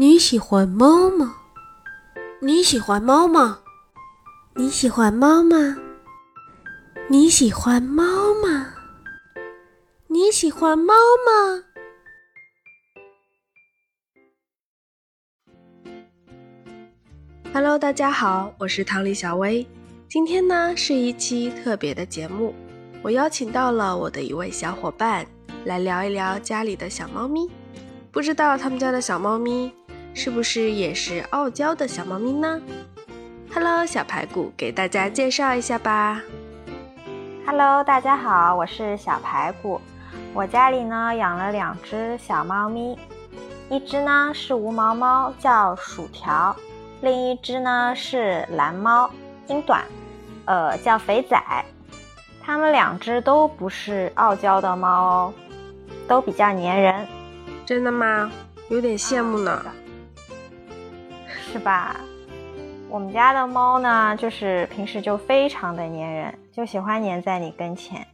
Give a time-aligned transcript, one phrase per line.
[0.00, 1.34] 你喜欢猫吗？
[2.40, 3.58] 你喜欢猫吗？
[4.54, 5.76] 你喜欢猫吗？
[7.08, 8.74] 你喜欢猫吗？
[10.06, 10.94] 你喜欢猫
[11.26, 11.64] 吗
[17.52, 19.66] ？Hello，大家好，我是唐丽小薇。
[20.08, 22.54] 今天呢是一期特别的节目，
[23.02, 25.26] 我邀请到了我的一位小伙伴
[25.64, 27.50] 来聊一聊家里的小猫咪。
[28.12, 29.72] 不知道他们家的小猫咪
[30.18, 32.60] 是不是也是傲娇的小猫咪呢
[33.54, 36.20] ？Hello，小排骨，给大家介绍一下吧。
[37.46, 39.80] Hello，大家好，我是小排骨。
[40.34, 42.98] 我家里呢养了两只小猫咪，
[43.70, 46.52] 一只呢是无毛猫，叫薯条；
[47.00, 49.08] 另一只呢是蓝猫，
[49.46, 49.84] 英短，
[50.46, 51.40] 呃，叫肥仔。
[52.42, 55.34] 它们两只都不是傲娇的猫哦，
[56.08, 57.06] 都比较粘人。
[57.64, 58.28] 真的吗？
[58.68, 59.64] 有点羡慕呢，
[61.50, 61.96] 是吧？
[62.90, 68.06] 我们家的猫呢，就是平时就非常的粘人，就喜欢粘在你跟前。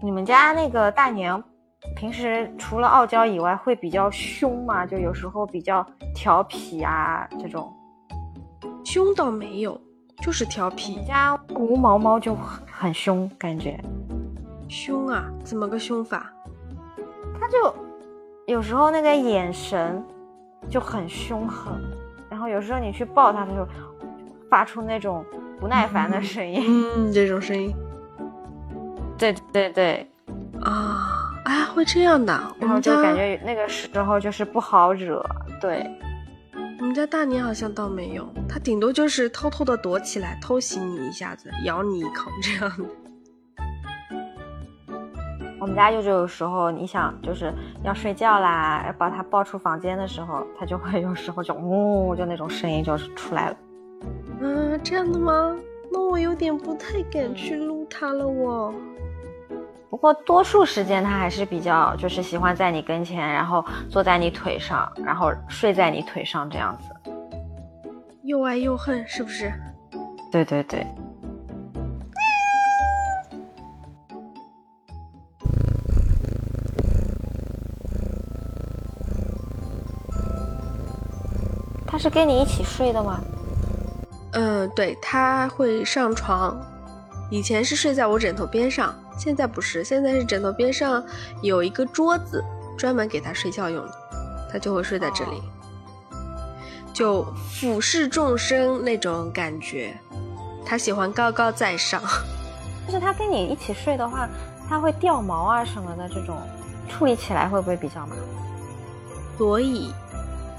[0.00, 1.42] 你们家那个大娘，
[1.94, 4.84] 平时除了傲娇以外，会比较凶吗？
[4.86, 7.72] 就有时候比较调皮啊，这种。
[8.84, 9.80] 凶倒没有。
[10.22, 12.36] 就是调皮，你家无毛猫就
[12.70, 13.76] 很凶，感觉
[14.68, 15.24] 凶啊？
[15.42, 16.32] 怎么个凶法？
[17.42, 17.74] 它就
[18.46, 20.00] 有时候那个眼神
[20.70, 21.74] 就很凶狠，
[22.30, 23.66] 然后有时候你去抱它，它就
[24.48, 25.24] 发出那种
[25.58, 26.64] 不耐烦的声音。
[26.68, 27.74] 嗯，这种声音。
[29.18, 30.08] 对对对，
[30.60, 35.20] 啊，哎，会这样的，然后就感觉那个时候就是不好惹，
[35.60, 35.84] 对。
[36.78, 42.84] 我们家大年好像倒没有，他顶多就是偷偷的躲起来偷袭你一下子，咬你一口这样的。
[45.62, 53.56] 我们家就有时候你想就是要睡觉啦，要把它抱出房间的时候，它就会有时候就呜，就那种声音就出来了。
[54.40, 55.56] 啊，这样的吗？
[55.92, 58.74] 那我有点不太敢去撸它了哦。
[59.88, 67.12] 不过多数时间，它还是比较就是喜欢在你跟前，然后坐在你腿上，然后睡在你腿上这样子，
[68.24, 69.52] 又爱又恨，是不是？
[70.32, 70.84] 对对对。
[82.02, 83.20] 是跟你一起睡的吗？
[84.32, 86.60] 嗯，对，他会上床，
[87.30, 88.92] 以前是睡在我枕头边上。
[89.16, 91.00] 现在不是，现在是枕头边上
[91.42, 92.42] 有一个桌子，
[92.76, 93.92] 专门给他睡觉用的，
[94.50, 95.40] 他就会睡在这里，
[96.92, 99.96] 就俯视众生那种感觉。
[100.66, 102.02] 他喜欢高高在上。
[102.84, 104.28] 但是他跟你一起睡的话，
[104.68, 106.36] 他会掉毛啊什么的，这种
[106.88, 108.18] 处理起来会不会比较麻烦？
[109.38, 109.94] 所以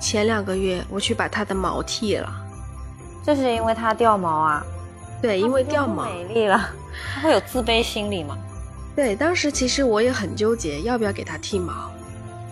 [0.03, 2.29] 前两个月我去把它的毛剃了。
[3.25, 4.61] 就是因为它掉毛啊？
[5.21, 6.69] 对，因为掉毛美丽了。
[7.15, 8.37] 它会有自卑心理吗？
[8.97, 11.89] 对，当时其实我也很纠结，要不要给它剃毛。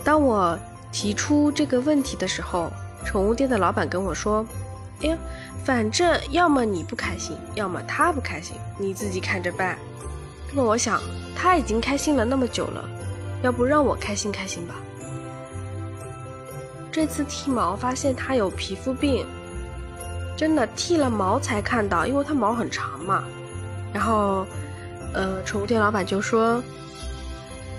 [0.01, 0.57] 当我
[0.93, 2.71] 提出这个问题的时候，
[3.03, 4.45] 宠物店的老板跟我说
[5.03, 5.17] ：“哎呀，
[5.65, 9.77] 反正要么你不开心，要么它不开心，你自己看着办。”
[10.49, 11.01] 那么我想，
[11.35, 12.89] 它已经开心了那么久了，
[13.43, 14.75] 要不让我开心开心吧。
[16.91, 19.25] 这次剃毛发现它有皮肤病，
[20.35, 23.23] 真的剃了毛才看到，因为它毛很长嘛。
[23.93, 24.45] 然后，
[25.13, 26.61] 呃，宠物店老板就说：“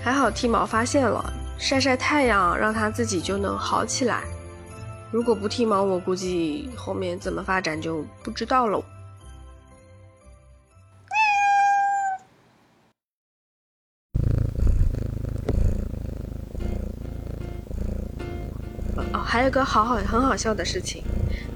[0.02, 1.22] 还好剃毛发现了，
[1.58, 4.22] 晒晒太阳，让它自己就能好起来。
[5.10, 8.82] 如果不剃毛，我估计后面怎么发展就不知道了。”
[19.12, 21.02] 哦，还有个好好很好笑的事情，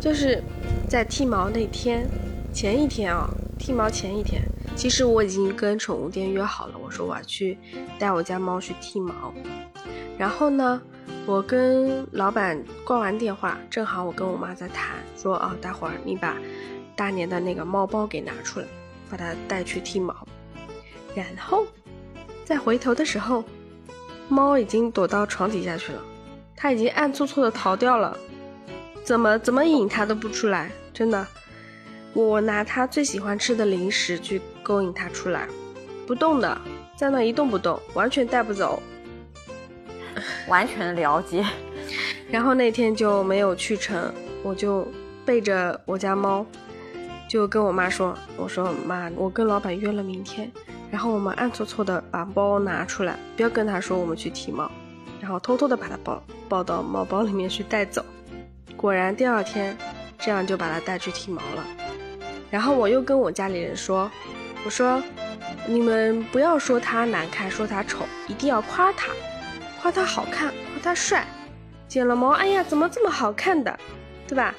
[0.00, 0.42] 就是
[0.88, 2.08] 在剃毛那天，
[2.52, 3.28] 前一天啊。
[3.58, 4.42] 剃毛前一天，
[4.76, 7.58] 其实我已经跟宠物店约好了，我说我要去
[7.98, 9.32] 带我家猫去剃毛。
[10.18, 10.80] 然后呢，
[11.24, 16.36] 我跟老板挂完电话，正好我跟我妈在谈，说啊，待会儿你把
[16.94, 18.66] 大年的那个猫包给拿出来，
[19.08, 20.14] 把它带去剃毛。
[21.14, 21.66] 然后
[22.44, 23.42] 再回头的时候，
[24.28, 26.02] 猫已经躲到床底下去了，
[26.56, 28.16] 它已经暗搓搓的逃掉了，
[29.04, 31.26] 怎么怎么引它都不出来，真的。
[32.14, 35.46] 我拿他最喜欢吃的零食去勾引他出来，
[36.06, 36.58] 不动的，
[36.96, 38.82] 在那一动不动，完全带不走，
[40.48, 41.44] 完全了解。
[42.30, 44.10] 然后那天就没有去成，
[44.42, 44.88] 我就
[45.26, 46.46] 背着我家猫，
[47.28, 50.50] 就跟我妈说：“我说妈，我跟老板约了明天，
[50.90, 54.70] 然后我们暗搓搓的把包拿出来，不要跟他说我们去剃毛，
[55.20, 58.04] 然后偷偷的把它抱抱到猫包里面去带走。”
[58.76, 59.76] 果然第二天，
[60.18, 61.64] 这样就把它带去剃毛了。
[62.50, 64.10] 然后我又跟我家里人说
[64.64, 65.02] ：“我说
[65.66, 69.12] 你们不要说它难看，说它丑，一定要夸它，
[69.80, 71.26] 夸它好看，夸它帅。
[71.88, 73.78] 剪了毛，哎呀，怎么这么好看的，
[74.28, 74.54] 对吧？”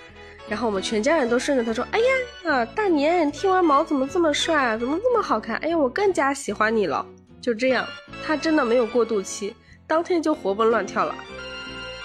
[0.50, 4.77] 然后我们全家人都顺着他说：“哎呀，啊，大年剃完毛怎么这么帅啊？
[4.77, 5.57] 怎么这么好看？
[5.57, 7.06] 哎呀，我更加喜欢你了。”
[7.42, 7.86] 就这样，
[8.25, 9.56] 他真的没有过渡期，
[9.88, 11.16] 当天就活蹦乱跳了，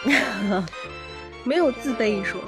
[1.44, 2.40] 没有自卑一说。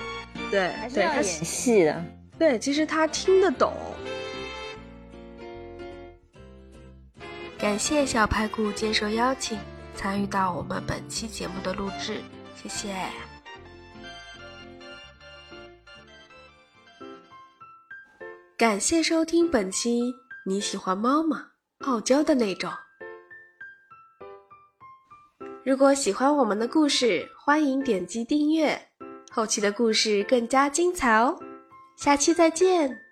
[0.51, 2.05] 对，对，他演戏的。
[2.39, 3.73] 对，其实他听得懂。
[7.59, 9.59] 感谢小排骨接受邀请，
[9.97, 12.21] 参与到我们本期节目的录制，
[12.55, 12.95] 谢谢。
[18.57, 20.15] 感谢收听本期。
[20.47, 21.49] 你喜欢猫吗？
[21.81, 22.71] 傲娇的那种。
[25.65, 28.79] 如果喜欢我们的故事，欢迎点击订阅，
[29.31, 31.39] 后期的故事更加精彩哦。
[31.97, 33.04] 下期再见。